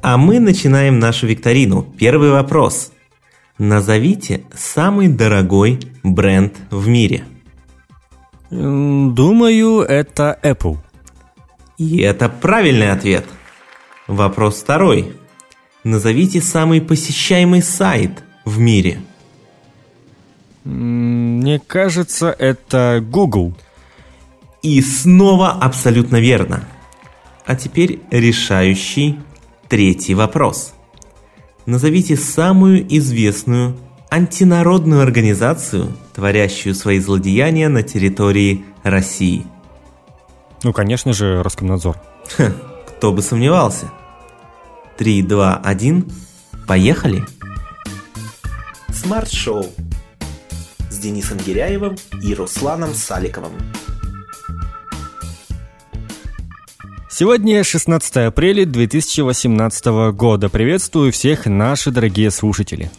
[0.00, 1.82] А мы начинаем нашу викторину.
[1.98, 2.92] Первый вопрос.
[3.58, 7.24] Назовите самый дорогой бренд в мире.
[8.50, 10.78] Думаю, это Apple.
[11.76, 13.24] И это правильный ответ.
[14.06, 15.14] Вопрос второй.
[15.84, 19.00] Назовите самый посещаемый сайт в мире.
[20.64, 23.54] Мне кажется, это Google.
[24.62, 26.64] И снова абсолютно верно.
[27.46, 29.18] А теперь решающий
[29.68, 30.74] третий вопрос.
[31.66, 33.76] Назовите самую известную
[34.10, 39.46] антинародную организацию, творящую свои злодеяния на территории России.
[40.62, 41.96] Ну, конечно же, Роскомнадзор.
[42.36, 42.52] Ха,
[42.86, 43.90] кто бы сомневался.
[44.96, 46.12] 3, 2, 1.
[46.66, 47.24] Поехали!
[48.92, 49.66] Смарт-шоу
[50.90, 53.52] с Денисом Гиряевым и Русланом Саликовым.
[57.20, 60.48] Сегодня 16 апреля 2018 года.
[60.48, 62.92] Приветствую всех наши дорогие слушатели.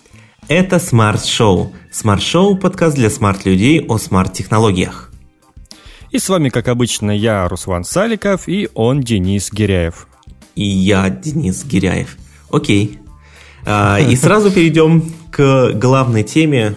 [0.50, 1.72] Это смарт-шоу.
[1.90, 5.10] Смарт-шоу– подкаст для смарт-людей о смарт-технологиях.
[6.12, 10.10] И с вами, как обычно, я, Руслан Саликов, и он, Денис Гиряев.
[10.54, 12.18] И я, Денис Гиряев.
[12.52, 13.00] Окей.
[13.66, 16.76] А, и сразу перейдем к главной теме.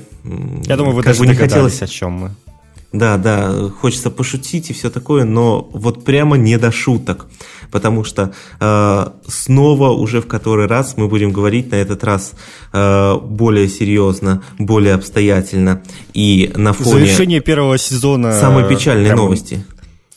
[0.64, 2.30] Я думаю, вы как даже не хотелось, о чем мы.
[2.92, 7.26] Да, да, хочется пошутить и все такое, но вот прямо не до шуток,
[7.70, 12.32] потому что э, снова уже в который раз мы будем говорить на этот раз
[12.72, 19.64] э, более серьезно, более обстоятельно и на фоне завершение первого сезона самой печальной прям, новости.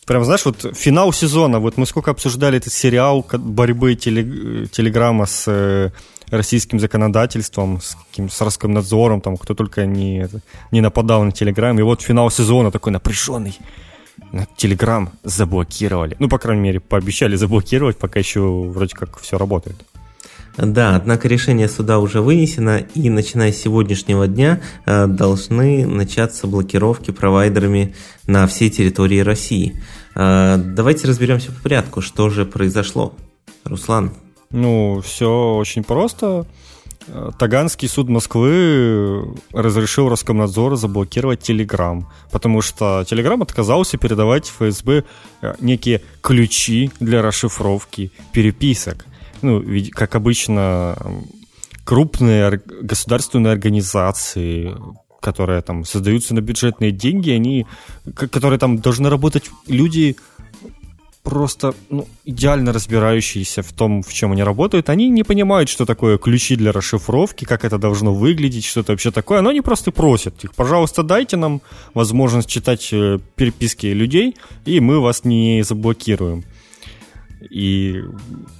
[0.06, 5.46] Прям знаешь, вот финал сезона, вот мы сколько обсуждали этот сериал борьбы теле, телеграмма с
[5.48, 5.92] э,
[6.30, 10.28] российским законодательством, с, каким, с Роскомнадзором, там, кто только не,
[10.72, 11.78] не нападал на Телеграм.
[11.80, 13.58] И вот финал сезона такой напряженный.
[14.32, 16.16] На Телеграм заблокировали.
[16.20, 19.76] Ну, по крайней мере, пообещали заблокировать, пока еще вроде как все работает.
[20.58, 27.12] Да, однако решение суда уже вынесено, и начиная с сегодняшнего дня э, должны начаться блокировки
[27.12, 27.94] провайдерами
[28.26, 29.82] на всей территории России.
[30.16, 33.14] Э, давайте разберемся по порядку, что же произошло.
[33.66, 34.14] Руслан,
[34.52, 36.46] ну, все очень просто.
[37.38, 45.04] Таганский суд Москвы разрешил Роскомнадзору заблокировать Телеграм, потому что Телеграм отказался передавать ФСБ
[45.42, 49.06] э, некие ключи для расшифровки переписок.
[49.42, 50.98] Ну, ведь, как обычно,
[51.84, 54.76] крупные государственные организации,
[55.22, 57.68] которые там создаются на бюджетные деньги, они,
[58.16, 60.18] которые там должны работать люди
[61.26, 66.18] просто ну, идеально разбирающиеся в том, в чем они работают, они не понимают, что такое
[66.18, 69.42] ключи для расшифровки, как это должно выглядеть, что это вообще такое.
[69.42, 71.62] Но они просто просят их, пожалуйста, дайте нам
[71.96, 76.44] возможность читать э, переписки людей, и мы вас не заблокируем.
[77.50, 78.04] И,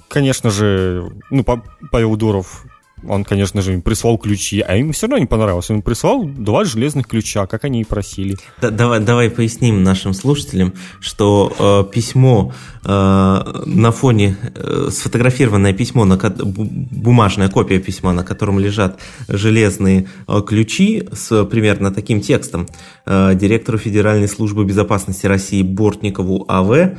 [0.08, 1.44] конечно же, ну,
[1.90, 2.66] Павел Дуров
[3.04, 5.70] он, конечно же, им прислал ключи, а им все равно не понравилось.
[5.70, 8.36] Он прислал два железных ключа, как они и просили.
[8.60, 12.54] Да, давай, давай поясним нашим слушателям, что э, письмо
[12.84, 18.98] э, на фоне, э, сфотографированное письмо, на, бумажная копия письма, на котором лежат
[19.28, 22.66] железные э, ключи с примерно таким текстом.
[23.04, 26.96] Э, директору Федеральной службы безопасности России Бортникову А.В.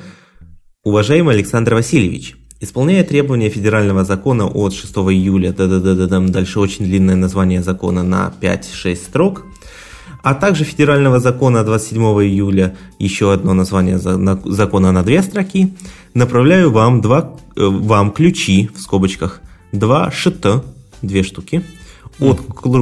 [0.84, 6.30] Уважаемый Александр Васильевич, Исполняя требования федерального закона от 6 июля, да -да -да -да -да,
[6.30, 9.46] дальше очень длинное название закона на 5-6 строк,
[10.24, 15.68] а также федерального закона 27 июля, еще одно название закона на две строки,
[16.16, 19.42] направляю вам, два, э, вам ключи, в скобочках,
[19.72, 20.64] два ШТ,
[21.04, 21.62] две штуки,
[22.20, 22.42] от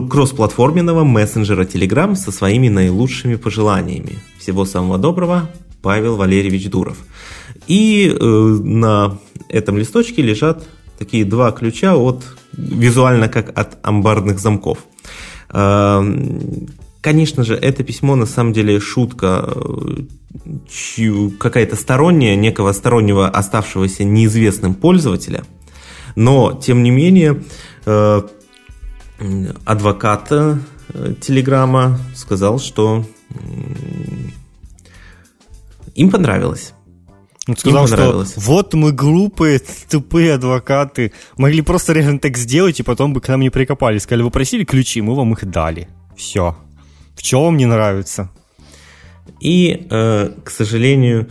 [0.09, 4.19] кроссплатформенного мессенджера Telegram со своими наилучшими пожеланиями.
[4.39, 5.49] Всего самого доброго,
[5.81, 6.97] Павел Валерьевич Дуров.
[7.67, 9.17] И э, на
[9.49, 10.63] этом листочке лежат
[10.97, 14.79] такие два ключа от визуально как от амбарных замков.
[15.49, 16.03] Э,
[17.01, 24.75] конечно же, это письмо на самом деле шутка э, какая-то сторонняя, некого стороннего оставшегося неизвестным
[24.75, 25.43] пользователя.
[26.15, 27.43] Но, тем не менее,
[29.66, 30.29] адвокат
[31.19, 33.05] Телеграма сказал, что
[35.95, 36.73] им понравилось.
[37.47, 43.13] Он сказал, что вот мы глупые, тупые адвокаты, могли просто реально так сделать, и потом
[43.13, 44.03] бы к нам не прикопались.
[44.03, 45.87] Сказали, вы просили ключи, мы вам их дали.
[46.17, 46.57] Все.
[47.15, 48.31] В чем вам не нравится?
[49.39, 51.29] И, э, к сожалению,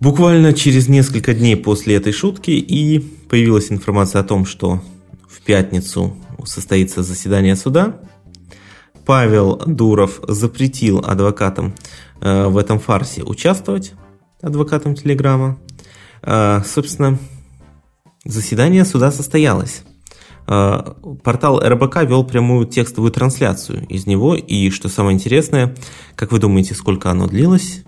[0.00, 4.82] буквально через несколько дней после этой шутки и появилась информация о том, что
[5.28, 8.00] в пятницу состоится заседание суда.
[9.06, 11.74] Павел Дуров запретил адвокатам
[12.20, 13.92] э, в этом фарсе участвовать
[14.40, 15.58] адвокатом Телеграма.
[16.22, 17.18] А, собственно,
[18.28, 19.82] Заседание суда состоялось.
[20.46, 20.82] Э,
[21.22, 25.74] портал РБК вел прямую текстовую трансляцию из него, и, что самое интересное,
[26.14, 27.84] как вы думаете, сколько оно длилось?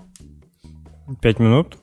[1.20, 1.76] Пять минут?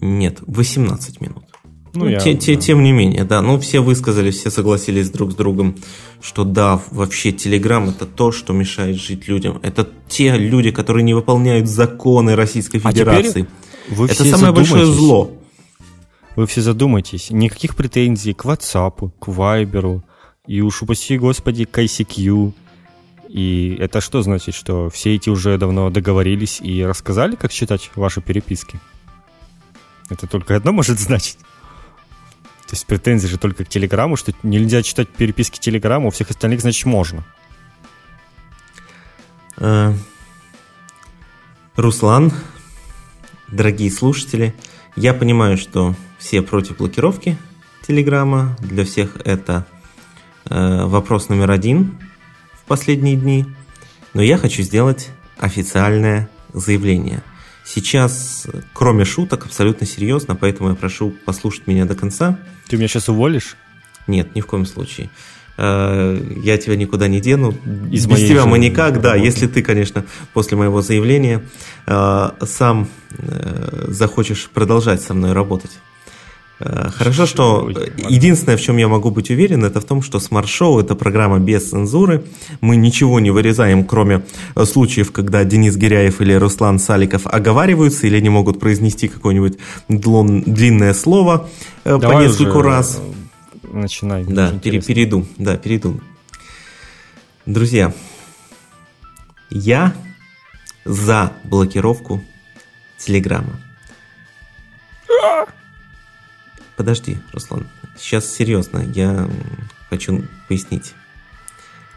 [0.00, 1.44] Нет, 18 минут.
[1.92, 2.60] Ну, ну я, те, те, да.
[2.60, 3.42] Тем не менее, да.
[3.42, 5.74] Ну, все высказались, все согласились друг с другом,
[6.22, 9.58] что да, вообще Телеграм это то, что мешает жить людям.
[9.62, 13.42] Это те люди, которые не выполняют законы Российской Федерации.
[13.42, 15.32] А вы это самое большое зло.
[16.36, 20.02] Вы все задумайтесь, никаких претензий к WhatsApp, к Viber,
[20.46, 22.52] и уж упаси господи, к ICQ.
[23.28, 28.20] И это что значит, что все эти уже давно договорились и рассказали, как читать ваши
[28.20, 28.80] переписки?
[30.08, 31.38] Это только одно может значить.
[32.66, 36.60] То есть претензии же только к Телеграму, что нельзя читать переписки Телеграма, у всех остальных,
[36.60, 37.24] значит, можно.
[39.56, 39.92] Э,
[41.76, 42.32] Руслан,
[43.50, 44.54] дорогие слушатели,
[44.96, 47.36] я понимаю, что все против блокировки
[47.86, 48.56] Телеграма.
[48.60, 49.66] Для всех это
[50.48, 51.98] э, вопрос номер один
[52.52, 53.46] в последние дни.
[54.14, 57.22] Но я хочу сделать официальное заявление.
[57.64, 62.38] Сейчас, кроме шуток, абсолютно серьезно, поэтому я прошу послушать меня до конца.
[62.68, 63.56] Ты меня сейчас уволишь?
[64.06, 65.10] Нет, ни в коем случае.
[65.62, 67.54] Э, я тебя никуда не дену.
[67.92, 69.02] Из Без тебя мы никак, работы.
[69.02, 71.42] да, если ты, конечно, после моего заявления
[71.86, 75.72] э, сам э, захочешь продолжать со мной работать.
[76.98, 80.94] Хорошо, что единственное, в чем я могу быть уверен, это в том, что Show– это
[80.94, 82.22] программа без цензуры.
[82.60, 84.24] Мы ничего не вырезаем, кроме
[84.64, 89.56] случаев, когда Денис Гиряев или Руслан Саликов оговариваются или не могут произнести какое-нибудь
[89.88, 91.48] длинное слово
[91.82, 93.00] Давай по нескольку уже раз.
[93.70, 94.24] Начинай.
[94.24, 95.26] Да, пере, перейду.
[95.38, 96.00] Да, перейду.
[97.46, 97.94] Друзья,
[99.50, 99.94] я
[100.84, 102.22] за блокировку
[102.98, 103.60] Телеграма.
[106.76, 107.66] Подожди, Руслан.
[107.98, 109.28] Сейчас серьезно, я
[109.90, 110.94] хочу пояснить.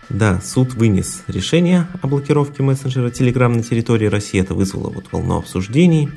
[0.09, 4.41] Да, суд вынес решение о блокировке мессенджера Telegram на территории России.
[4.41, 6.09] Это вызвало вот волну обсуждений.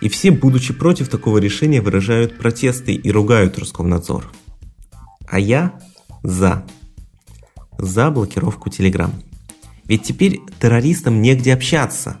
[0.00, 4.30] И все, будучи против такого решения, выражают протесты и ругают Роскомнадзор.
[5.32, 5.80] А я
[6.22, 6.64] за.
[7.78, 9.10] За блокировку Telegram.
[9.86, 12.18] Ведь теперь террористам негде общаться,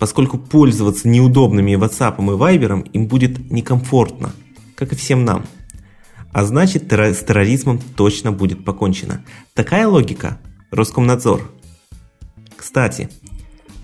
[0.00, 4.32] поскольку пользоваться неудобными WhatsApp и Viber им будет некомфортно–
[4.82, 5.44] как и всем нам.
[6.32, 9.24] А значит, с терроризмом точно будет покончено.
[9.54, 10.40] Такая логика–
[10.72, 11.52] Роскомнадзор.
[12.56, 13.08] Кстати,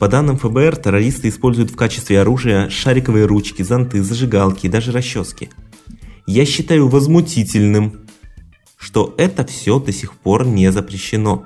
[0.00, 5.50] по данным ФБР, террористы используют в качестве оружия шариковые ручки, зонты, зажигалки и даже расчески.
[6.26, 8.07] Я считаю возмутительным,
[8.78, 11.44] что это все до сих пор не запрещено.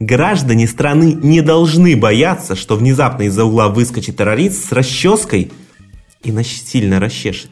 [0.00, 5.52] Граждане страны не должны бояться, что внезапно из-за угла выскочит террорист с расческой
[6.22, 7.50] и насильно расчешет.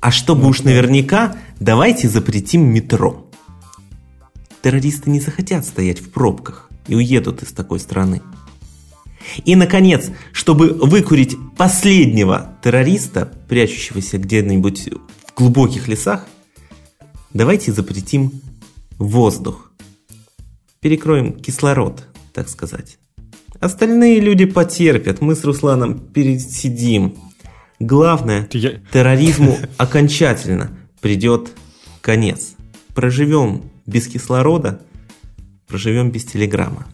[0.00, 3.28] А чтобы уж наверняка, давайте запретим метро.
[4.62, 8.22] Террористы не захотят стоять в пробках и уедут из такой страны.
[9.44, 14.88] И, наконец, чтобы выкурить последнего террориста, прячущегося где-нибудь
[15.38, 16.26] глубоких лесах,
[17.32, 18.32] давайте запретим
[18.98, 19.70] воздух.
[20.80, 22.98] Перекроем кислород, так сказать.
[23.60, 27.16] Остальные люди потерпят, мы с Русланом пересидим.
[27.78, 28.80] Главное, Я...
[28.92, 31.52] терроризму окончательно придет
[32.00, 32.54] конец.
[32.94, 34.82] Проживем без кислорода,
[35.68, 36.86] проживем без телеграмма.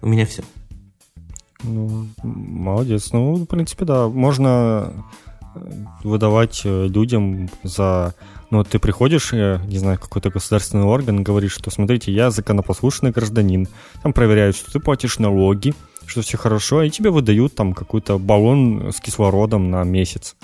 [0.00, 0.42] У меня все.
[1.62, 3.12] Ну, молодец.
[3.12, 4.08] Ну, в принципе, да.
[4.08, 5.04] Можно
[6.02, 8.14] выдавать э, людям за...
[8.50, 13.68] Ну, ты приходишь, э, не знаю, какой-то государственный орган, говоришь, что, смотрите, я законопослушный гражданин.
[14.02, 15.74] Там проверяют, что ты платишь налоги,
[16.06, 20.36] что все хорошо, и тебе выдают там какой-то баллон с кислородом на месяц.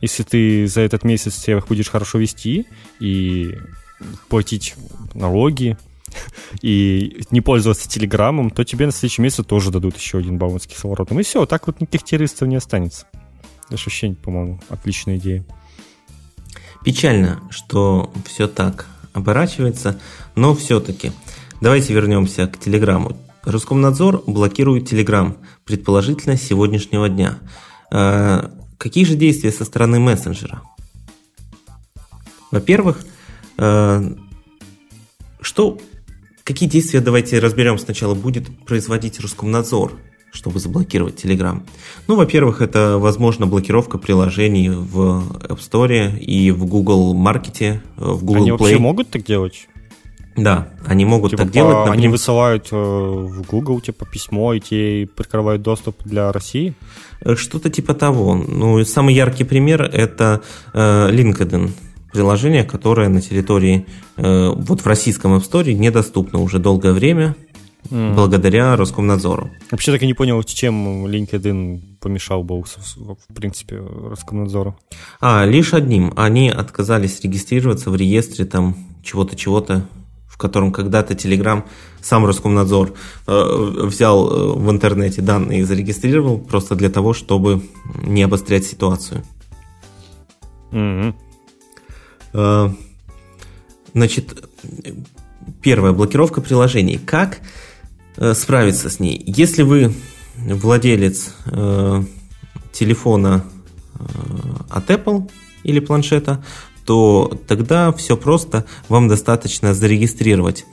[0.00, 2.66] Если ты за этот месяц себя будешь хорошо вести
[3.00, 3.54] и
[4.28, 4.74] платить
[5.14, 5.76] налоги,
[6.62, 10.66] и не пользоваться телеграммом, то тебе на следующий месяц тоже дадут еще один баллон с
[10.66, 11.20] кислородом.
[11.20, 13.06] И все, так вот никаких террористов не останется.
[13.70, 15.44] Ощущение, по-моему, отличная идея.
[16.84, 20.00] Печально, что все так оборачивается,
[20.34, 21.12] но все-таки
[21.60, 23.16] давайте вернемся к телеграмму.
[23.44, 27.38] Роскомнадзор блокирует Telegram, предположительно, с сегодняшнего дня.
[27.90, 28.48] Э,
[28.78, 30.62] какие же действия со стороны мессенджера?
[32.50, 33.04] Во-первых,
[33.56, 34.14] э,
[35.40, 35.78] что,
[36.44, 39.98] какие действия, давайте разберем сначала, будет производить Роскомнадзор,
[40.32, 41.62] чтобы заблокировать Telegram?
[42.06, 48.24] Ну, во-первых, это, возможно, блокировка приложений в App Store и в Google Market, э, в
[48.24, 48.58] Google Они Play.
[48.58, 49.68] вообще могут так делать?
[50.36, 51.72] Да, они могут типа так делать.
[51.72, 51.98] По, например...
[51.98, 56.74] Они высылают э, в Google типа письмо, и те прикрывают доступ для России?
[57.20, 58.36] Э, что-то типа того.
[58.36, 60.40] Ну, самый яркий пример это
[60.72, 61.70] э, LinkedIn
[62.12, 67.36] приложение, которое на территории, э, вот в российском App Store недоступно уже долгое время,
[67.88, 68.14] mm.
[68.14, 69.50] благодаря Роскомнадзору.
[69.70, 74.76] Вообще так и не понял, чем LinkedIn помешал бы, в принципе, Роскомнадзору.
[75.20, 76.12] А, лишь одним.
[76.16, 79.86] Они отказались регистрироваться в реестре там чего-то, чего-то,
[80.28, 81.64] в котором когда-то Telegram,
[82.00, 82.92] сам Роскомнадзор
[83.26, 87.62] э, взял э, в интернете данные и зарегистрировал просто для того, чтобы
[88.02, 89.22] не обострять ситуацию.
[90.72, 91.14] Mm-hmm.
[92.32, 92.70] Э,
[93.92, 94.48] значит,
[95.62, 97.00] первая блокировка приложений.
[97.04, 97.40] Как
[98.34, 99.22] справиться с ней?
[99.26, 99.92] Если вы
[100.36, 102.02] владелец э,
[102.72, 103.44] телефона
[104.70, 105.30] от Apple
[105.62, 106.42] или планшета,
[106.86, 108.64] то тогда все просто.
[108.88, 110.64] Вам достаточно зарегистрировать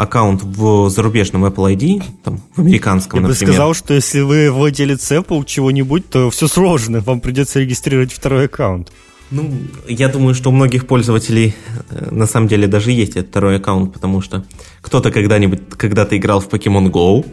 [0.00, 3.46] аккаунт в зарубежном Apple ID, там, в американском, Я например.
[3.48, 8.46] бы сказал, что если вы владелец Apple чего-нибудь, то все сложно, вам придется регистрировать второй
[8.46, 8.90] аккаунт.
[9.30, 9.52] Ну,
[9.86, 11.54] я думаю, что у многих пользователей
[11.90, 14.44] э, на самом деле даже есть этот второй аккаунт, потому что
[14.80, 17.26] кто-то когда-нибудь когда-то играл в Pokemon Go.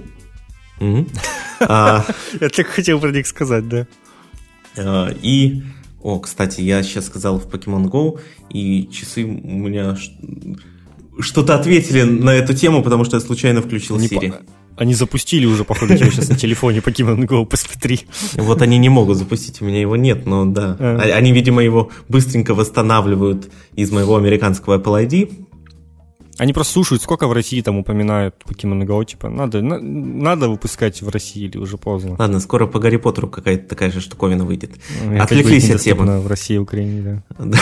[1.60, 2.06] А,
[2.40, 3.88] я так хотел про них сказать, да.
[4.78, 5.64] А, и,
[6.04, 8.20] о, кстати, я сейчас сказал в Pokemon Go,
[8.52, 9.98] и часы у меня
[11.20, 14.36] что-то ответили на эту тему, потому что я случайно включил Siri.
[14.78, 18.02] Они запустили уже, походу, тебя сейчас на телефоне Pokemon Go, посмотри.
[18.36, 20.78] Вот они не могут запустить, у меня его нет, но да.
[20.80, 21.00] А.
[21.02, 25.47] а они, видимо, его быстренько восстанавливают из моего американского Apple ID,
[26.38, 31.02] они просто слушают, сколько в России там упоминают Pokemon Go, типа, надо, на, надо выпускать
[31.02, 32.16] в России или уже поздно.
[32.20, 34.72] Ладно, скоро по Гарри Поттеру какая-то такая же штуковина выйдет.
[35.04, 36.20] Ну, Отвлеклись от темы.
[36.20, 37.60] в России и Украине, да.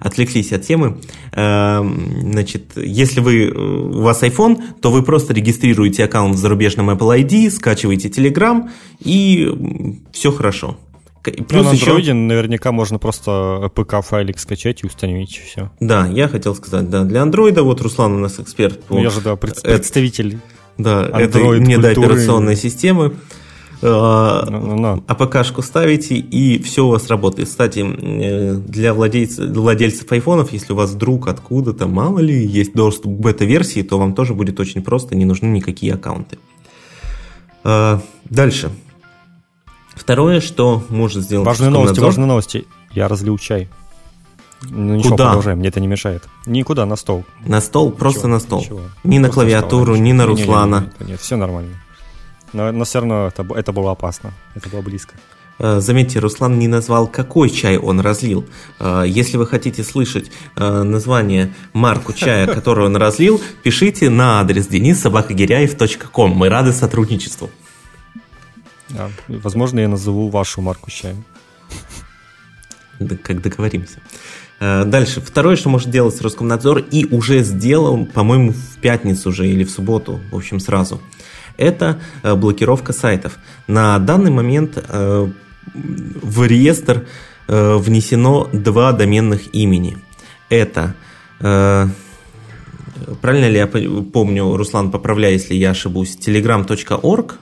[0.00, 0.98] Отвлеклись от темы.
[1.32, 6.90] Эм, значит, если вы, э, у вас iPhone, то вы просто регистрируете аккаунт в зарубежном
[6.90, 8.68] Apple ID, скачиваете Telegram,
[9.00, 10.76] и все хорошо.
[11.24, 12.12] Плюс на Android еще...
[12.12, 15.70] наверняка можно просто ПК-файлик скачать и установить, и все.
[15.80, 17.04] Да, я хотел сказать, да.
[17.04, 18.80] Для андроида, вот Руслан у нас эксперт.
[18.90, 20.38] Ну, я же, да, это, представитель
[20.76, 23.14] Да, Android этой недооперационной системы.
[23.84, 25.04] No, no, no.
[25.06, 27.48] АПК-шку ставите, и все у вас работает.
[27.48, 33.14] Кстати, э, для владельцев, владельцев айфонов, если у вас вдруг откуда-то, мало ли, есть доступ
[33.16, 36.38] к бета-версии, то вам тоже будет очень просто, не нужны никакие аккаунты.
[37.62, 38.70] А, дальше.
[39.94, 42.66] Второе, что может сделать Важные новости, важные новости.
[42.92, 43.68] Я разлил чай.
[44.62, 45.24] Ну ничего, Куда?
[45.26, 46.24] продолжаем, мне это не мешает.
[46.46, 47.24] Никуда, на стол.
[47.44, 48.60] На стол, просто ничего, на стол.
[48.60, 48.80] Ничего.
[49.04, 50.80] Ни на клавиатуру, ни на Руслана.
[50.80, 51.82] Нет, нет, нет, все нормально.
[52.52, 55.14] Но, но все равно это, это было опасно, это было близко.
[55.58, 58.44] Э, заметьте, Руслан не назвал, какой чай он разлил.
[58.80, 64.68] Э, если вы хотите слышать э, название марку чая, который он разлил, пишите на адрес
[64.68, 66.30] denissobakagиряев.com.
[66.30, 67.50] Мы рады сотрудничеству.
[68.94, 69.10] Да.
[69.28, 70.90] Возможно, я назову вашу марку.
[73.00, 73.98] Да, как договоримся.
[74.60, 75.20] Э, дальше.
[75.20, 80.20] Второе, что может делать Роскомнадзор, и уже сделал, по-моему, в пятницу уже или в субботу,
[80.30, 81.00] в общем, сразу,
[81.56, 83.38] это э, блокировка сайтов.
[83.66, 85.28] На данный момент э,
[85.74, 87.06] в реестр
[87.46, 89.98] внесено два доменных имени.
[90.48, 90.94] Это
[91.40, 91.92] правильно
[93.48, 97.34] ли я помню, Руслан, поправляй, если я ошибусь, telegram.org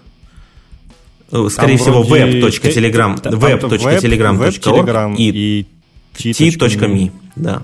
[1.48, 5.66] скорее там всего, web.telegram, web.telegram.org и
[6.14, 7.10] t.me.
[7.36, 7.62] Да.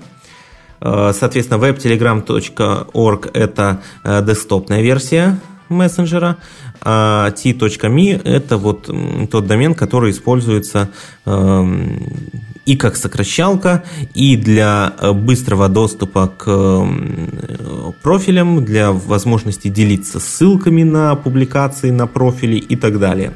[0.81, 6.37] Э, соответственно, web.telegram.org это э, десктопная версия мессенджера,
[6.81, 8.89] а t.me это вот
[9.29, 10.89] тот домен, который используется
[11.25, 12.07] эм,
[12.65, 13.83] и как сокращалка,
[14.15, 16.87] и для быстрого доступа к
[18.01, 23.33] профилям, для возможности делиться ссылками на публикации, на профили и так далее.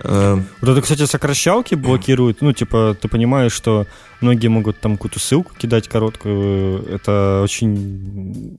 [0.00, 2.40] Э, вот это, кстати, сокращалки блокируют.
[2.40, 3.86] Ну, типа, ты понимаешь, что
[4.20, 6.86] многие могут там какую-то ссылку кидать короткую.
[6.88, 8.58] Это очень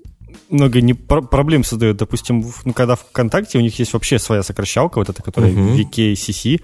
[0.49, 1.97] много не проблем создает.
[1.97, 5.77] Допустим, ну, когда в ВКонтакте у них есть вообще своя сокращалка, вот эта, которая uh-huh.
[5.77, 6.61] VKCC,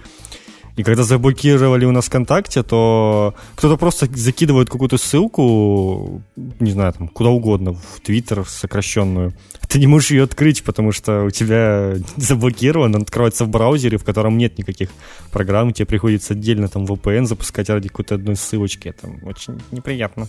[0.76, 7.08] и когда заблокировали у нас ВКонтакте, то кто-то просто закидывает какую-то ссылку, не знаю, там,
[7.08, 9.32] куда угодно, в Твиттер сокращенную.
[9.68, 14.04] Ты не можешь ее открыть, потому что у тебя заблокирован, он открывается в браузере, в
[14.04, 14.90] котором нет никаких
[15.32, 18.88] программ, тебе приходится отдельно там VPN запускать ради какой-то одной ссылочки.
[18.88, 20.28] Это очень неприятно.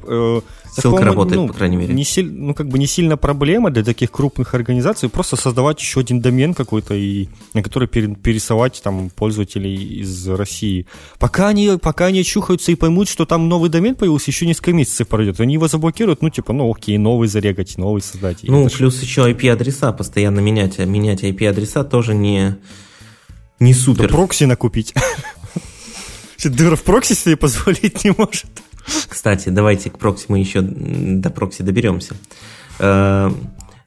[0.75, 1.93] Ссылка Такому, работает, ну, по крайней мере.
[1.93, 6.01] Не силь, ну, как бы не сильно проблема для таких крупных организаций, просто создавать еще
[6.01, 10.85] один домен какой-то, и, на который пересылать там пользователей из России.
[11.17, 15.07] Пока они, пока они чухаются и поймут, что там новый домен появился, еще несколько месяцев
[15.07, 15.39] пройдет.
[15.39, 18.39] Они его заблокируют, ну, типа, ну, окей, новый зарегать, новый создать.
[18.43, 20.79] Ну, плюс еще IP-адреса постоянно менять.
[20.79, 22.57] А менять IP-адреса тоже не,
[23.61, 24.09] не супер.
[24.09, 24.93] Да прокси накупить.
[26.43, 28.45] Дыра в прокси себе позволить не может.
[29.07, 32.15] Кстати, давайте к прокси мы еще до прокси доберемся.
[32.79, 33.31] Э,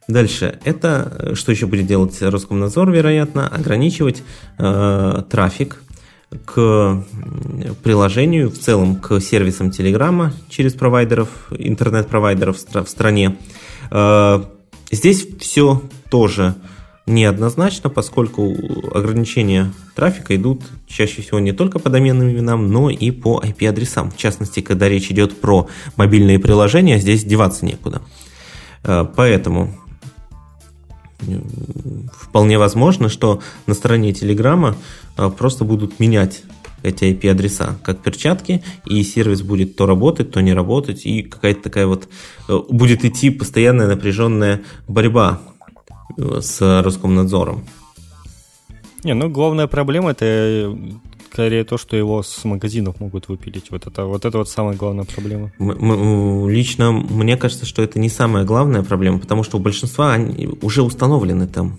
[0.07, 0.59] дальше.
[0.63, 3.47] Это что еще будет делать Роскомнадзор, вероятно?
[3.47, 4.23] Ограничивать
[4.57, 5.81] э, трафик
[6.45, 7.03] к
[7.83, 13.37] приложению, в целом к сервисам Телеграма через провайдеров, интернет-провайдеров в стране.
[13.91, 14.43] Э,
[14.91, 16.55] здесь все тоже
[17.09, 18.55] неоднозначно, поскольку
[18.93, 24.11] ограничения трафика идут чаще всего не только по доменным именам, но и по IP-адресам.
[24.11, 28.01] В частности, когда речь идет про мобильные приложения, здесь деваться некуда.
[28.83, 29.75] Э, поэтому
[31.21, 31.39] э,
[32.13, 34.75] вполне возможно, что на стороне Телеграма
[35.17, 36.43] э, просто будут менять
[36.81, 41.87] эти IP-адреса, как перчатки, и сервис будет то работать, то не работать, и какая-то такая
[41.87, 42.07] вот
[42.69, 45.41] будет идти постоянная напряженная борьба
[46.41, 47.65] с Роскомнадзором.
[49.03, 50.75] Не, ну главная проблема это
[51.31, 53.71] скорее то, что его с магазинов могут выпилить.
[53.71, 55.51] Вот это вот, это вот самая главная проблема.
[55.59, 60.49] М- лично мне кажется, что это не самая главная проблема, потому что у большинства они
[60.61, 61.77] уже установлены там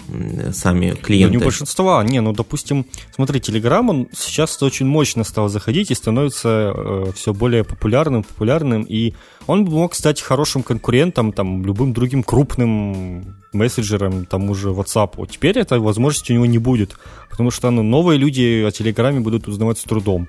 [0.53, 1.35] сами клиенты.
[1.35, 5.91] Ну, не у большинства, не, ну допустим, смотри, Telegram он сейчас очень мощно стал заходить
[5.91, 9.15] и становится э, все более популярным, популярным, и
[9.51, 15.27] он мог стать хорошим конкурентом там любым другим крупным мессенджером, тому же WhatsApp.
[15.29, 16.97] Теперь этой возможности у него не будет,
[17.29, 20.29] потому что ну, новые люди о Телеграме будут узнавать с трудом.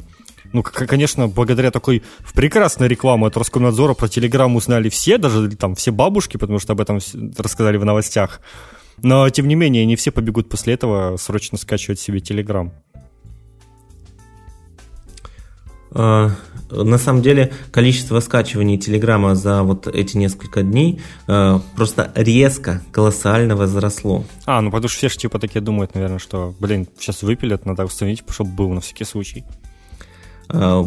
[0.53, 2.01] Ну, конечно, благодаря такой
[2.33, 6.81] прекрасной рекламе от Роскомнадзора про Телеграм узнали все, даже там все бабушки, потому что об
[6.81, 6.97] этом
[7.37, 8.41] рассказали в новостях.
[8.97, 12.73] Но, тем не менее, не все побегут после этого срочно скачивать себе Телеграм.
[15.91, 16.31] А,
[16.71, 23.55] на самом деле количество скачиваний Телеграма за вот эти несколько дней э, просто резко, колоссально
[23.55, 24.23] возросло.
[24.45, 27.85] А, ну потому что все же типа такие думают, наверное, что, блин, сейчас выпилят, надо
[27.85, 29.43] установить, чтобы был на всякий случай.
[30.49, 30.85] Э,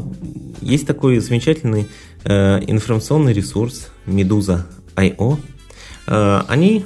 [0.60, 1.88] есть такой замечательный
[2.24, 5.38] э, информационный ресурс Medusa.io.
[6.06, 6.84] Э, они...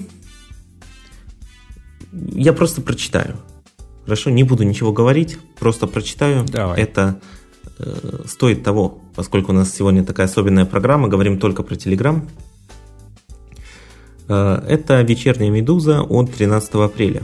[2.13, 3.37] Я просто прочитаю.
[4.05, 6.45] Хорошо, не буду ничего говорить, просто прочитаю.
[6.45, 6.81] Давай.
[6.81, 7.21] Это
[8.27, 12.23] стоит того, поскольку у нас сегодня такая особенная программа, говорим только про Telegram.
[14.29, 17.23] Э, это вечерняя «Медуза» от 13 апреля.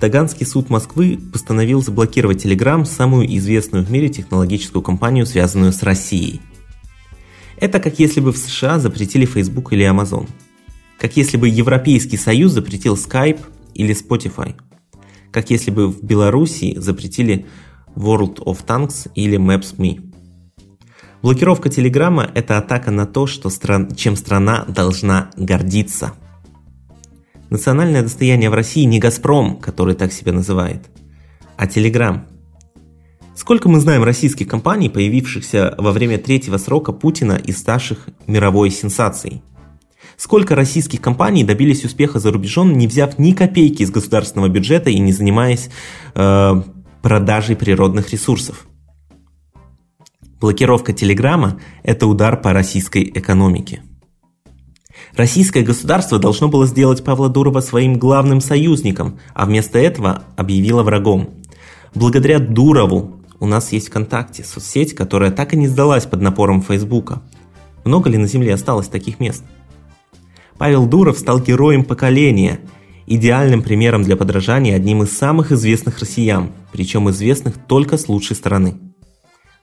[0.00, 6.40] Таганский суд Москвы постановил заблокировать Telegram, самую известную в мире технологическую компанию, связанную с Россией.
[7.56, 10.28] Это как если бы в США запретили Facebook или Amazon.
[10.98, 13.40] Как если бы Европейский Союз запретил Skype
[13.74, 14.54] или Spotify.
[15.30, 17.46] Как если бы в Белоруссии запретили
[17.96, 20.12] World of Tanks или Maps.me.
[21.22, 23.94] Блокировка Телеграма– это атака на то, что стран...
[23.94, 26.12] чем страна должна гордиться.
[27.48, 30.82] Национальное достояние в России не «Газпром», который так себя называет,
[31.56, 32.26] а Телеграм.
[33.34, 39.42] Сколько мы знаем российских компаний, появившихся во время третьего срока Путина и ставших мировой сенсацией?
[40.16, 44.98] Сколько российских компаний добились успеха за рубежом, не взяв ни копейки из государственного бюджета и
[44.98, 45.70] не занимаясь
[46.14, 46.62] э,
[47.04, 48.66] продажей природных ресурсов.
[50.40, 53.82] Блокировка Телеграма– это удар по российской экономике.
[55.14, 61.28] Российское государство должно было сделать Павла Дурова своим главным союзником, а вместо этого объявило врагом.
[61.94, 67.20] Благодаря Дурову у нас есть ВКонтакте, соцсеть, которая так и не сдалась под напором Фейсбука.
[67.84, 69.44] Много ли на Земле осталось таких мест?
[70.56, 72.60] Павел Дуров стал героем поколения–
[73.06, 78.78] идеальным примером для подражания одним из самых известных россиян, причем известных только с лучшей стороны.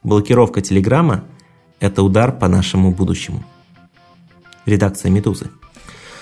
[0.03, 1.23] Блокировка Телеграма–
[1.79, 3.43] это удар по нашему будущему.
[4.65, 5.49] Редакция «Медузы».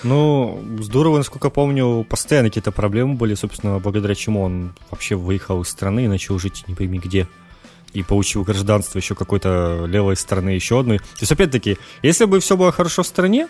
[0.02, 5.68] Ну, здорово, насколько помню, постоянно какие-то проблемы были, собственно, благодаря чему он вообще выехал из
[5.68, 7.28] страны и начал жить не пойми где.
[7.92, 10.98] И получил гражданство еще какой-то левой страны, еще одной.
[10.98, 13.48] То есть, опять-таки, если бы все было хорошо в стране,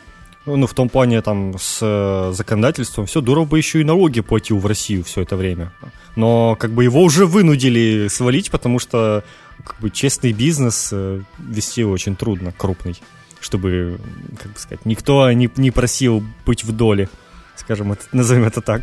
[0.57, 4.59] ну, в том плане, там, с э, законодательством, все, Дуров бы еще и налоги платил
[4.59, 5.73] в Россию все это время.
[6.17, 9.25] Но, как бы, его уже вынудили свалить, потому что,
[9.65, 13.01] как бы, честный бизнес э, вести очень трудно, крупный.
[13.41, 13.99] чтобы,
[14.39, 17.09] как бы сказать, никто не, не просил быть в доле,
[17.57, 18.83] скажем, это, назовем это так.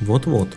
[0.00, 0.48] Вот-вот.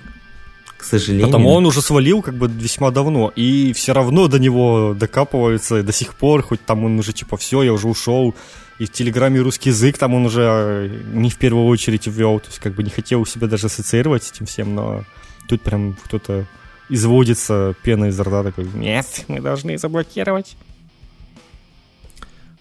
[0.77, 1.27] К сожалению.
[1.27, 5.93] Потому он уже свалил как бы весьма давно, и все равно до него докапываются до
[5.93, 8.35] сих пор, хоть там он уже типа все, я уже ушел,
[8.79, 12.47] и в Телеграме русский язык там он уже э, не в первую очередь ввел, то
[12.47, 15.03] есть как бы не хотел себя даже ассоциировать с этим всем, но
[15.47, 16.47] тут прям кто-то
[16.89, 20.55] изводится пена изо рта такой, нет, мы должны заблокировать.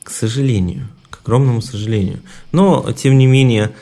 [0.03, 2.21] К сожалению, к огромному сожалению.
[2.51, 3.73] Но, тем не менее,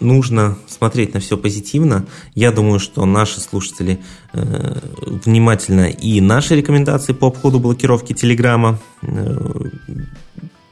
[0.00, 2.06] нужно смотреть на все позитивно.
[2.34, 4.00] Я думаю, что наши слушатели
[4.32, 4.78] э,
[5.24, 9.70] внимательно и наши рекомендации по обходу блокировки Телеграма э,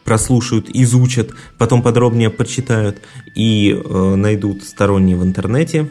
[0.05, 2.99] прослушают, изучат, потом подробнее почитают
[3.35, 5.89] и э, найдут сторонние в интернете.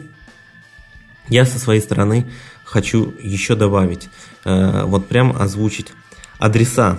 [1.28, 2.26] Я со своей стороны
[2.72, 4.08] хочу еще добавить,
[4.44, 5.92] э, вот прям озвучить
[6.38, 6.98] адреса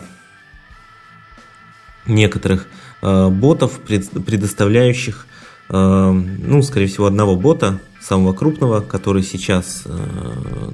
[2.05, 2.67] некоторых
[3.01, 5.25] э, ботов, предоставляющих,
[5.69, 9.83] э, ну, скорее всего, одного бота, самого крупного, который сейчас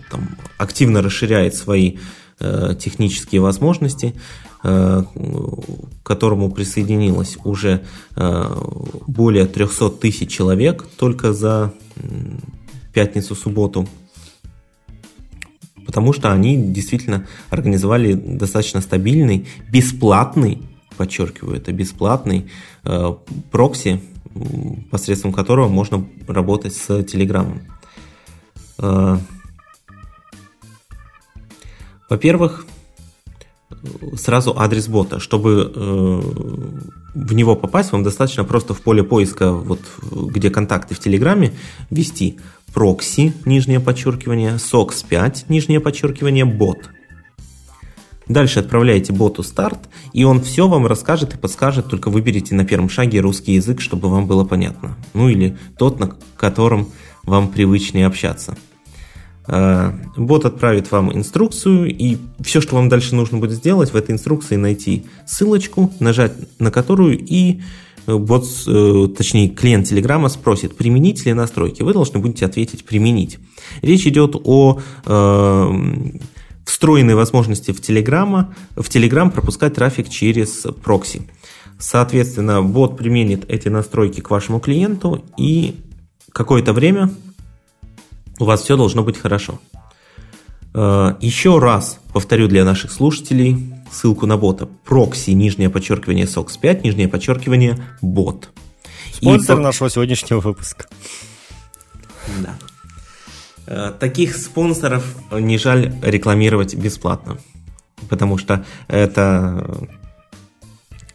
[0.09, 1.97] там, активно расширяет свои
[2.39, 4.15] технические возможности,
[4.61, 5.05] к
[6.03, 7.83] которому присоединилось уже
[9.07, 11.73] более 300 тысяч человек только за
[12.93, 13.87] пятницу-субботу
[15.89, 20.61] потому что они действительно организовали достаточно стабильный, бесплатный,
[20.97, 22.47] подчеркиваю, это бесплатный
[22.83, 23.13] э,
[23.49, 23.99] прокси,
[24.91, 27.61] посредством которого можно работать с Телеграмом.
[28.77, 29.17] Э,
[32.09, 32.65] во-первых,
[34.17, 35.19] сразу адрес бота.
[35.19, 36.21] Чтобы э,
[37.15, 39.79] в него попасть, вам достаточно просто в поле поиска, вот
[40.11, 41.53] где контакты в Телеграме,
[41.89, 42.39] ввести
[42.73, 46.89] прокси, нижнее подчеркивание, SOX5, нижнее подчеркивание, бот.
[48.27, 52.87] Дальше отправляете боту старт, и он все вам расскажет и подскажет, только выберите на первом
[52.87, 54.95] шаге русский язык, чтобы вам было понятно.
[55.15, 56.89] Ну или тот, на котором
[57.23, 58.55] вам привычнее общаться.
[59.49, 64.11] Э, бот отправит вам инструкцию, и все, что вам дальше нужно будет сделать, в этой
[64.11, 67.61] инструкции найти ссылочку, нажать на которую и
[68.09, 71.83] Э, бот, э, точнее, клиент Телеграма спросит, применить ли настройки.
[71.83, 73.37] Вы должны будете ответить «применить».
[73.81, 76.11] Речь идет о э,
[76.65, 81.21] встроенной возможности в Телеграма, в Телеграм пропускать трафик через прокси.
[81.77, 85.75] Соответственно, бот применит эти настройки к вашему клиенту, и
[86.33, 87.11] какое-то время
[88.39, 89.59] у вас все должно быть хорошо.
[90.73, 94.67] Э, еще раз повторю для наших слушателей, ссылку на бота.
[94.85, 98.49] Прокси, нижнее подчеркивание SOX5, нижнее подчеркивание бот.
[99.13, 99.63] Спонсор и...
[99.63, 100.87] нашего сегодняшнего выпуска.
[102.39, 102.55] Да.
[103.67, 107.37] Э, таких спонсоров не жаль рекламировать бесплатно,
[108.09, 109.87] потому что это,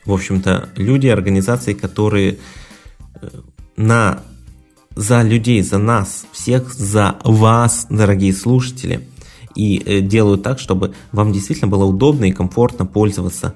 [0.05, 2.39] в общем-то, люди, организации, которые
[3.21, 3.29] э,
[3.77, 4.23] на
[4.95, 9.09] за людей, за нас, всех, за вас, дорогие слушатели–
[9.55, 13.55] и э, делают так, чтобы вам действительно было удобно и комфортно пользоваться,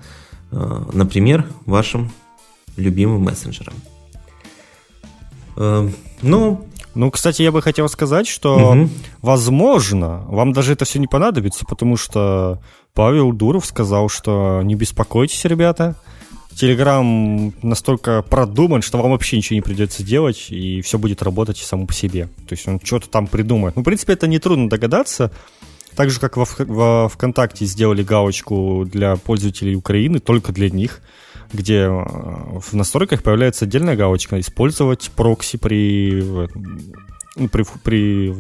[0.51, 2.11] э, например, вашим
[2.77, 3.75] любимым мессенджером.
[5.57, 5.89] Э,
[6.23, 8.89] ну, ну, кстати, я бы хотел сказать, что, угу.
[9.23, 12.61] возможно, вам даже это все не понадобится, потому что
[12.95, 15.97] Павел Дуров сказал, что не беспокойтесь, ребята,
[16.55, 21.87] Телеграм настолько продуман, что вам вообще ничего не придется делать, и все будет работать само
[21.87, 22.29] по себе.
[22.49, 23.77] То есть он что-то там придумает.
[23.77, 25.31] Ну, в принципе, это нетрудно догадаться.
[25.95, 31.01] Так же, как во, во ВКонтакте сделали галочку для пользователей Украины, только для них,
[31.53, 36.23] где э, в настройках появляется отдельная галочка «Использовать прокси при,
[37.37, 38.35] ну, при, при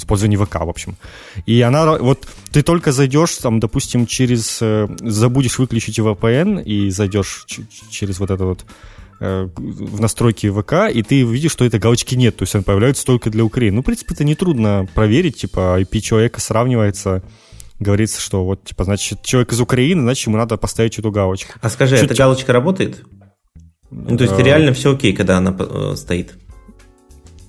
[0.00, 0.96] использовании ВК, в общем.
[1.46, 7.46] И она, вот ты только зайдешь, там, допустим, через, э, забудешь выключить VPN и зайдешь
[7.90, 8.64] через вот это вот
[9.22, 13.04] Э, в настройки ВК, и ты видишь, что этой галочки нет, то есть она появляется
[13.04, 13.76] только для Украины.
[13.76, 17.22] Ну, в принципе, это нетрудно проверить, типа IP человека сравнивается,
[17.78, 21.52] говорится, что вот, типа, значит, человек из Украины, значит, ему надо поставить эту галочку.
[21.60, 22.06] А скажи, Чуть...
[22.06, 23.04] эта галочка работает?
[23.90, 26.32] Ну, то есть э, реально все окей, когда она стоит?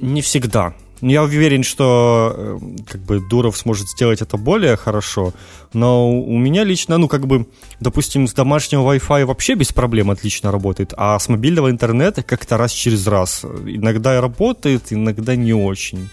[0.02, 0.74] Не всегда.
[1.02, 5.34] Ну, я уверен, что э, как бы Дуров сможет сделать это более хорошо,
[5.74, 7.48] но у меня лично, ну, как бы,
[7.80, 12.72] допустим, с домашнего Wi-Fi вообще без проблем отлично работает, а с мобильного интернета как-то раз
[12.72, 13.44] через раз.
[13.44, 16.10] Иногда работает, иногда не очень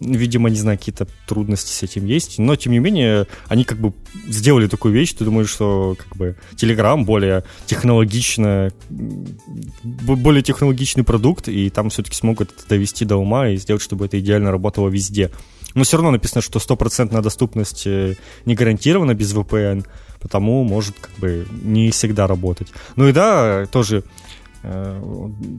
[0.00, 3.92] видимо, не знаю, какие-то трудности с этим есть, но тем не менее они как бы
[4.26, 8.72] сделали такую вещь, ты думаешь, что как бы Telegram более технологично,
[9.82, 14.18] более технологичный продукт, и там все-таки смогут это довести до ума и сделать, чтобы это
[14.18, 15.30] идеально работало везде.
[15.74, 19.86] Но все равно написано, что стопроцентная доступность э, не гарантирована без VPN,
[20.20, 22.68] потому может как бы не всегда работать.
[22.96, 24.02] Ну и да, тоже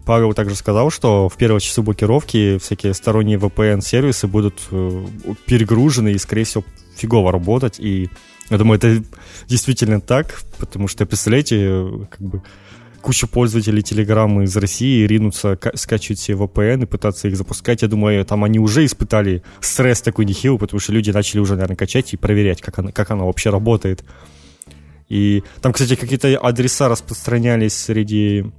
[0.06, 5.06] Павел также сказал, что в первые часы блокировки всякие сторонние VPN-сервисы будут э,
[5.46, 6.64] перегружены и, скорее всего,
[6.96, 7.80] фигово работать.
[7.80, 8.10] И
[8.50, 9.04] я думаю, это
[9.48, 12.42] действительно так, потому что, представляете, как бы
[13.02, 17.82] куча пользователей Telegram из России ринутся скачивать себе VPN и пытаться их запускать.
[17.82, 21.78] Я думаю, там они уже испытали стресс такой нехилый, потому что люди начали уже, наверное,
[21.78, 24.04] качать и проверять, как оно, как оно вообще работает.
[25.08, 28.52] И там, кстати, какие-то адреса распространялись среди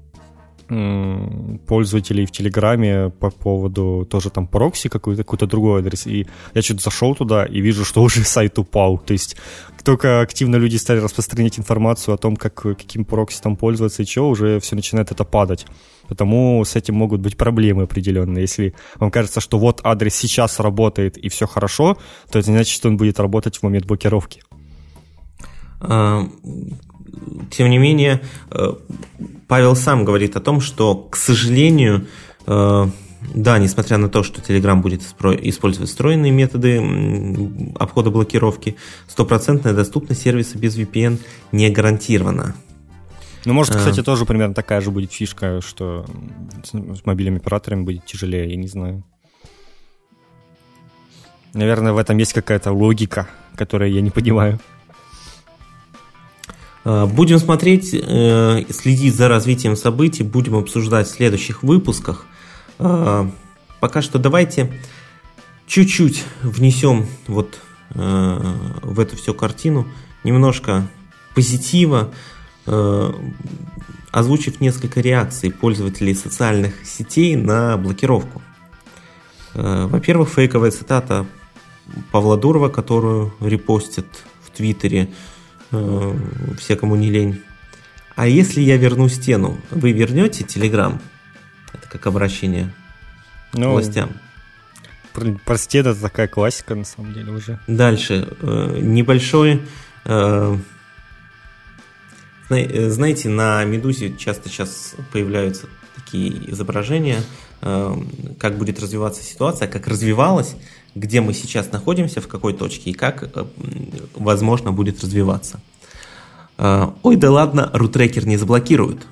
[0.69, 6.07] пользователей в Телеграме по поводу тоже там прокси какой-то, какой-то другой адрес.
[6.07, 8.99] И я что-то зашел туда и вижу, что уже сайт упал.
[8.99, 9.37] То есть
[9.83, 14.29] только активно люди стали распространять информацию о том, как, каким прокси там пользоваться и что,
[14.29, 15.67] уже все начинает это падать.
[16.07, 18.43] Потому с этим могут быть проблемы определенные.
[18.43, 21.97] Если вам кажется, что вот адрес сейчас работает и все хорошо,
[22.31, 24.43] то это значит, что он будет работать в момент блокировки.
[27.21, 28.73] А, тем не менее, э,
[29.47, 32.07] Павел сам говорит о том, что, к сожалению,
[32.47, 32.87] э,
[33.35, 36.81] да, несмотря на то, что Telegram будет использовать встроенные методы
[37.79, 38.77] обхода блокировки,
[39.09, 41.19] стопроцентная доступность сервиса без VPN
[41.53, 42.55] не гарантирована.
[43.45, 43.79] Ну, может, э.
[43.79, 46.07] кстати, тоже примерно такая же будет фишка, что
[46.65, 49.05] с мобильными операторами будет тяжелее, я не знаю.
[51.55, 53.27] Наверное, в этом есть какая-то логика,
[53.57, 54.61] которую я не понимаю.
[56.89, 62.25] Э, будем смотреть, э, следить за развитием событий, будем обсуждать в следующих выпусках.
[62.79, 63.29] Э,
[63.79, 64.73] пока что давайте
[65.67, 69.87] чуть-чуть внесем вот в эту всю картину
[70.25, 70.87] немножко
[71.35, 72.13] позитива,
[74.13, 78.43] озвучив несколько реакций пользователей социальных сетей на блокировку.
[79.55, 81.25] Во-первых, фейковая цитата
[82.13, 84.05] Павла Дурова, которую репостит
[84.43, 85.09] в Твиттере–
[85.71, 87.43] все, кому не лень.
[88.17, 91.01] А если я верну стену, вы вернете Телеграм?
[91.73, 92.75] Это как обращение
[93.53, 94.11] ну, к властям.
[95.45, 97.61] Прости, это такая классика на самом деле уже.
[97.67, 98.29] Дальше.
[98.41, 99.63] Э, небольшой...
[100.05, 100.57] Э,
[102.49, 107.21] знаете, на Медузе часто сейчас появляются такие изображения,
[107.61, 110.57] как будет развиваться ситуация, как развивалась
[110.95, 113.45] где мы сейчас находимся, в какой точке и как, э,
[114.15, 115.61] возможно, будет развиваться.
[116.59, 119.07] Э, ой, да ладно, рутрекер не заблокируют.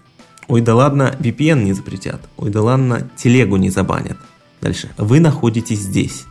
[0.49, 2.21] Ой, да ладно, VPN не запретят.
[2.37, 4.17] Ой, да ладно, телегу не забанят.
[4.61, 4.91] Дальше.
[4.97, 6.25] Вы находитесь здесь.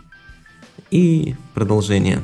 [0.92, 2.22] И продолжение.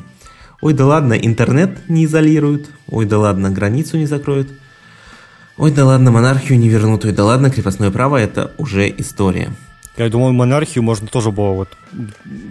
[0.62, 2.70] Ой, да ладно, интернет не изолируют.
[2.88, 4.50] Ой, да ладно, границу не закроют.
[5.58, 7.04] Ой, да ладно, монархию не вернут.
[7.04, 9.54] Ой, да ладно, крепостное право– это уже история.
[9.98, 11.70] Я думаю, монархию можно тоже было вот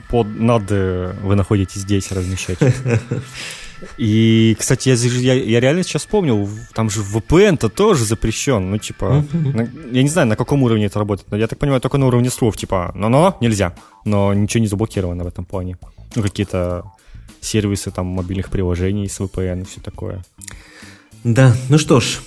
[0.09, 2.59] под, над э, вы находитесь здесь размещать.
[3.97, 8.71] И, кстати, я, я, я реально сейчас вспомнил, там же VPN-то тоже запрещен.
[8.71, 11.81] Ну, типа, на, я не знаю, на каком уровне это работает, но я так понимаю,
[11.81, 13.75] только на уровне слов, типа, но-но, нельзя.
[14.05, 15.79] Но ничего не заблокировано в этом плане.
[16.15, 16.93] Ну, какие-то
[17.41, 20.23] сервисы там мобильных приложений с VPN и все такое.
[21.25, 22.19] Да, ну что ж,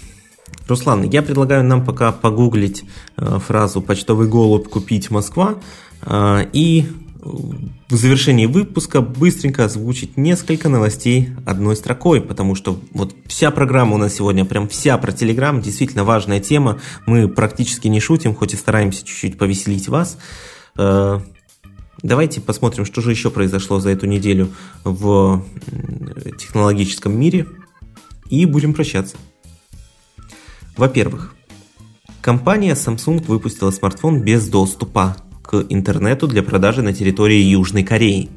[0.67, 2.83] Руслан, я предлагаю нам пока погуглить
[3.17, 5.55] э, фразу «почтовый голубь купить Москва»
[6.01, 6.87] э, и
[7.23, 13.97] в завершении выпуска быстренько озвучить несколько новостей одной строкой, потому что вот вся программа у
[13.97, 16.79] нас сегодня, прям вся про Телеграм, действительно важная тема.
[17.05, 20.17] Мы практически не шутим, хоть и стараемся чуть-чуть повеселить вас.
[20.77, 21.19] Э,
[22.01, 24.49] давайте посмотрим, что же еще произошло за эту неделю
[24.83, 25.43] в
[26.37, 27.47] технологическом мире,
[28.29, 29.15] и будем прощаться.
[30.75, 31.35] Во-первых,
[32.21, 38.29] компания Samsung выпустила смартфон без доступа к интернету для продажи на территории Южной Кореи.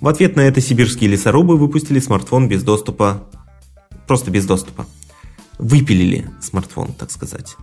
[0.00, 3.24] В ответ на это сибирские лесорубы выпустили смартфон без доступа,
[4.06, 4.86] просто без доступа.
[5.58, 7.56] Выпилили смартфон, так сказать.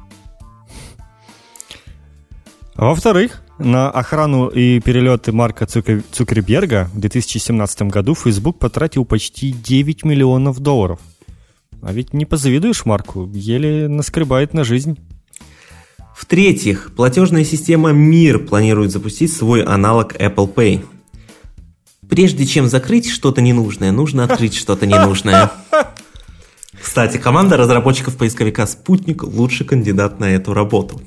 [2.75, 10.59] Во-вторых, на охрану и перелеты Марка Цукерберга в 2017 году Facebook потратил почти 9 миллионов
[10.59, 10.99] долларов–
[11.85, 14.97] а ведь не позавидуешь Марку, еле наскребает на жизнь.
[16.17, 20.83] В-третьих, платежная система Мир планирует запустить свой аналог Apple Pay.
[22.09, 25.51] Прежде чем закрыть что-то ненужное, нужно открыть что-то ненужное.
[26.81, 31.03] Кстати, команда разработчиков поисковика «Спутник» лучший кандидат на эту работу.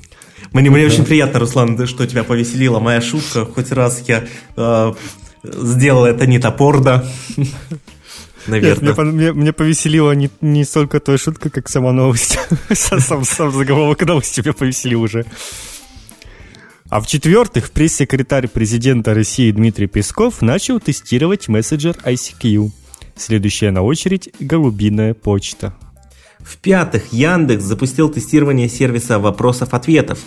[0.53, 3.45] Мне, мне очень приятно, Руслан, что тебя повеселила моя шутка.
[3.45, 4.23] Хоть раз я
[4.55, 4.93] э,
[5.43, 7.03] сделал это не топорно
[8.47, 8.87] наверное.
[8.87, 12.39] Нет, мне, мне, мне повеселила не, не столько той шутка, как сама новость.
[12.73, 15.25] сам, сам заголовок новости меня повеселил уже.
[16.89, 22.71] А в-четвертых, пресс-секретарь президента России Дмитрий Песков начал тестировать мессенджер ICQ.
[23.15, 25.75] Следующая на очередь– голубиная почта.
[26.39, 30.19] В-пятых, Яндекс запустил тестирование сервиса вопросов-ответов,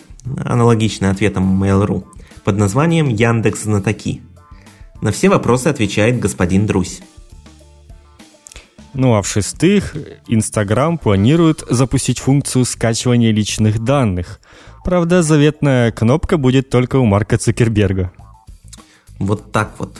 [0.44, 2.05] аналогично ответам Mail.ru,
[2.44, 4.22] под названием Яндекс Знатоки.
[5.01, 7.01] На все вопросы отвечает господин Друсь.
[8.95, 14.41] Ну а в-шестых, Инстаграм планирует запустить функцию скачивания личных данных.
[14.85, 18.13] Правда, заветная кнопка будет только у Марка Цукерберга.
[19.19, 19.97] Вот так вот.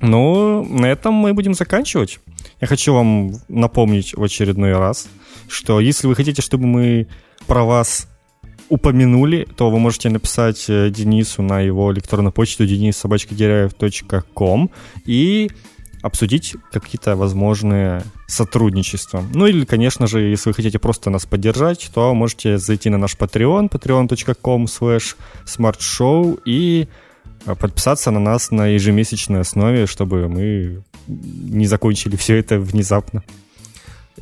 [0.00, 2.20] Ну, на этом мы будем заканчивать.
[2.60, 5.08] Я хочу вам напомнить в очередной раз,
[5.48, 7.08] что если вы хотите, чтобы мы
[7.46, 8.08] про вас
[8.68, 14.70] упомянули, то вы можете написать э, Денису на его электронную почту denissobachкадеряев.com
[15.04, 15.50] и
[16.06, 19.22] обсудить какие-то возможные сотрудничества.
[19.34, 23.16] Ну или, конечно же, если вы хотите просто нас поддержать, то можете зайти на наш
[23.16, 26.88] Patreon, patreon.com slash smartshow и
[27.44, 33.22] э, подписаться на нас на ежемесячной основе, чтобы мы не закончили все это внезапно.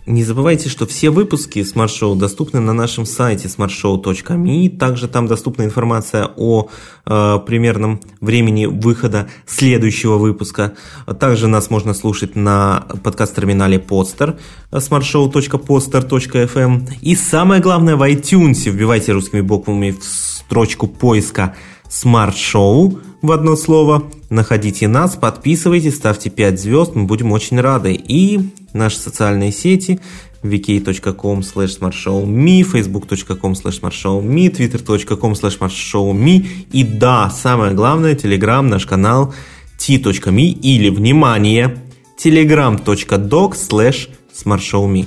[0.07, 4.77] Не забывайте, что все выпуски Smart Show доступны на нашем сайте smartshow.me.
[4.77, 6.69] Также там доступна информация о
[7.07, 10.75] э, примерном времени выхода следующего выпуска.
[11.19, 14.39] Также нас можно слушать на подкаст-терминале Podster
[14.73, 16.89] smartshow.podster.fm.
[17.01, 18.71] И самое главное в iTunes.
[18.71, 21.55] Вбивайте русскими буквами в строчку поиска
[21.89, 24.05] Smart Show в одно слово.
[24.29, 27.95] Находите нас, подписывайтесь, ставьте 5 звезд, мы будем очень рады.
[27.95, 29.99] И наши социальные сети
[30.43, 38.85] vk.com slash smartshowme, facebook.com slash smartshowme, twitter.com slash smartshowme и да, самое главное, telegram, наш
[38.85, 39.35] канал
[39.79, 41.79] t.me или, внимание,
[42.23, 45.07] telegram.doc slash smartshowme.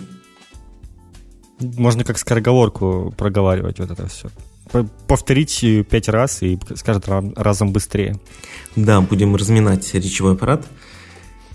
[1.60, 4.30] Можно как скороговорку проговаривать вот это все
[5.08, 8.20] повторить пять раз и скажет разом быстрее.
[8.76, 10.68] Да, будем разминать речевой аппарат.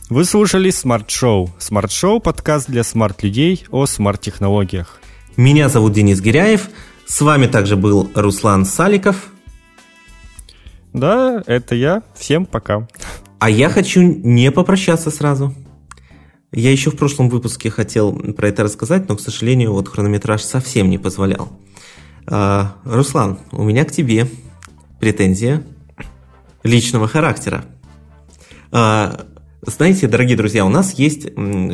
[0.08, 1.50] Вы слушали Smart Show.
[1.58, 5.00] Smart Show– подкаст для смарт-людей о смарт-технологиях.
[5.36, 6.68] Меня зовут Денис Гиряев.
[7.06, 9.16] С вами также был Руслан Саликов.
[10.92, 12.02] Да, это я.
[12.14, 12.86] Всем пока.
[13.38, 15.54] А я хочу не попрощаться сразу.
[16.52, 20.90] Я еще в прошлом выпуске хотел про это рассказать, но, к сожалению, вот хронометраж совсем
[20.90, 21.48] не позволял.
[22.26, 24.26] А, Руслан, у меня к тебе
[25.00, 25.62] претензия
[26.62, 27.64] личного характера.
[28.70, 29.26] А,
[29.62, 31.28] знаете, дорогие друзья, у нас есть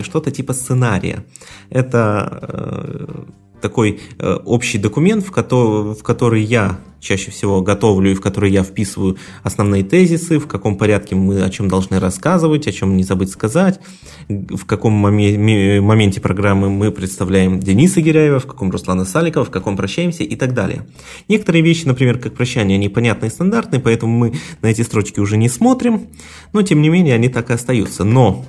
[0.05, 1.25] что-то типа сценария.
[1.71, 3.25] Это э,
[3.61, 8.51] такой э, общий документ, в который, в который я чаще всего готовлю и в который
[8.51, 13.05] я вписываю основные тезисы, в каком порядке мы о чем должны рассказывать, о чем не
[13.05, 13.81] забыть сказать,
[14.29, 20.25] в каком моменте программы мы представляем Дениса Гиряева, в каком Руслана Саликова, в каком прощаемся
[20.25, 20.87] и так далее.
[21.29, 25.37] Некоторые вещи, например, как прощание, они понятны и стандартные, поэтому мы на эти строчки уже
[25.37, 26.09] не смотрим,
[26.53, 28.05] но тем не менее они так и остаются.
[28.05, 28.45] Но,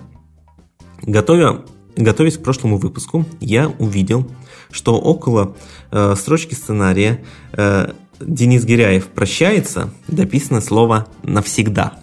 [1.04, 1.62] готовя,
[1.96, 4.30] готовясь к прошлому выпуску, я увидел,
[4.72, 5.56] что около
[5.92, 7.24] э, строчки сценария
[7.54, 12.00] э, Денис Гиряев прощается, дописано слово «навсегда».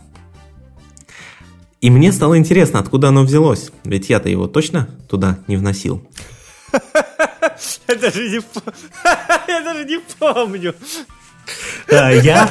[1.80, 3.70] И мне стало интересно, откуда оно взялось.
[3.84, 6.02] Ведь я-то его точно туда не вносил.
[7.88, 8.36] Я даже не,
[9.48, 10.74] я даже не помню.
[11.90, 12.50] А, я...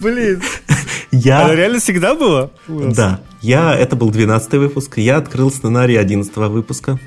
[0.00, 0.42] Блин.
[1.10, 1.44] Я...
[1.44, 2.50] Оно реально всегда было?
[2.68, 3.20] Да.
[3.40, 3.74] Я...
[3.74, 4.98] Это был 12 выпуск.
[4.98, 6.98] Я открыл сценарий 11 выпуска.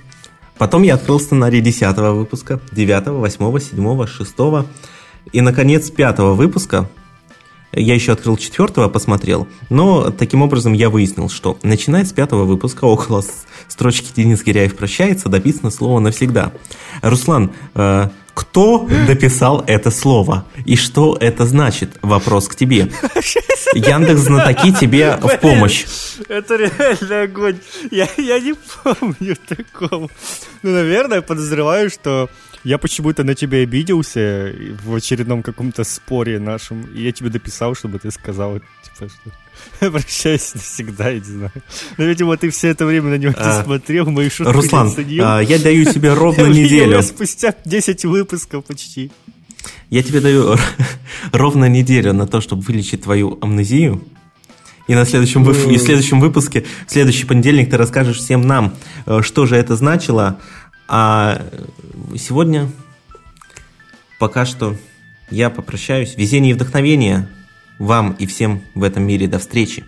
[0.58, 4.36] Потом я открыл сценарий 10 выпуска, 9, 8, 7, 6
[5.32, 6.90] и, наконец, 5 выпуска.
[7.74, 12.86] Я еще открыл четвертого, посмотрел, но таким образом я выяснил, что начиная с пятого выпуска
[12.86, 13.24] около
[13.68, 16.54] строчки Денис Гиряев прощается, дописано слово навсегда.
[17.02, 20.46] Руслан, э, кто дописал это слово?
[20.64, 21.98] И что это значит?
[22.04, 22.92] Вопрос к тебе.
[23.74, 25.86] Яндекс знатоки тебе в помощь.
[26.30, 27.58] Это реально огонь.
[27.90, 30.08] Я, я не помню такого.
[30.62, 32.30] Ну, наверное, подозреваю, что
[32.64, 37.98] я почему-то на тебя обиделся в очередном каком-то споре нашем, и я тебе дописал, чтобы
[37.98, 38.62] ты сказал,
[39.06, 41.52] что Прощайся навсегда, я не знаю.
[41.98, 45.40] Но, видимо, ты все это время на него а, не смотрел, мои шутки Руслан, а,
[45.40, 47.02] я даю тебе ровно неделю.
[47.04, 49.12] Спустя 10 выпусков почти.
[49.90, 50.56] Я тебе даю
[51.32, 54.04] ровно неделю на то, чтобы вылечить твою амнезию.
[54.88, 55.52] И на следующем, вы...
[55.74, 58.76] и в следующем выпуске, в следующий понедельник ты расскажешь всем нам,
[59.06, 60.40] э, что же это значило.
[60.88, 61.42] А
[62.16, 62.72] сегодня
[64.20, 64.76] пока что
[65.30, 66.16] я попрощаюсь.
[66.16, 67.28] Везение и вдохновение
[67.80, 69.84] вам и всем в этом мире до встречи.